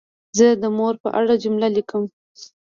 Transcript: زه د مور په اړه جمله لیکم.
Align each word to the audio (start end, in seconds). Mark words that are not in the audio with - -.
زه 0.37 0.47
د 0.61 0.63
مور 0.77 0.95
په 1.03 1.09
اړه 1.19 1.33
جمله 1.43 1.67
لیکم. 1.75 2.03